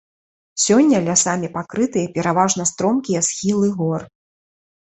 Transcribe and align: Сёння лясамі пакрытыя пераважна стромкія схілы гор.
Сёння 0.63 1.01
лясамі 1.07 1.51
пакрытыя 1.59 2.07
пераважна 2.15 2.67
стромкія 2.71 3.21
схілы 3.29 3.67
гор. 3.83 4.01